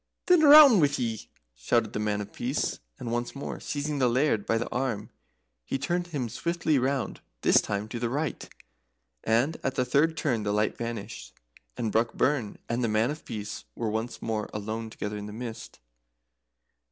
"Then 0.25 0.41
roun' 0.41 0.79
wi' 0.79 0.89
ye!" 0.97 1.29
shouted 1.53 1.93
the 1.93 1.99
Man 1.99 2.21
of 2.21 2.33
Peace; 2.33 2.79
and 2.97 3.11
once 3.11 3.35
more 3.35 3.59
seizing 3.59 3.99
the 3.99 4.09
Laird 4.09 4.47
by 4.47 4.57
the 4.57 4.67
arm, 4.71 5.11
he 5.63 5.77
turned 5.77 6.07
him 6.07 6.27
swiftly 6.27 6.79
round 6.79 7.21
this 7.41 7.61
time, 7.61 7.87
to 7.89 7.99
the 7.99 8.09
right 8.09 8.49
and 9.23 9.57
at 9.61 9.75
the 9.75 9.85
third 9.85 10.17
turn 10.17 10.41
the 10.41 10.51
light 10.51 10.75
vanished, 10.75 11.35
and 11.77 11.91
Brockburn 11.91 12.57
and 12.67 12.83
the 12.83 12.87
Man 12.87 13.11
of 13.11 13.23
Peace 13.25 13.65
were 13.75 13.91
once 13.91 14.23
more 14.23 14.49
alone 14.55 14.89
together 14.89 15.17
in 15.17 15.27
the 15.27 15.33
mist. 15.33 15.79